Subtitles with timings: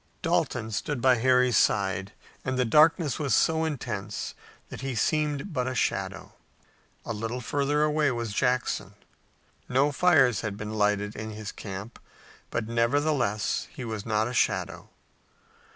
[0.23, 2.13] Dalton stood by Harry's side,
[2.43, 4.33] and the darkness was so intense
[4.69, 6.33] that he seemed but a shadow.
[7.05, 8.95] A little further away was Jackson.
[9.69, 11.99] No fires had been lighted in his camp,
[12.49, 14.89] but nevertheless he was not a shadow.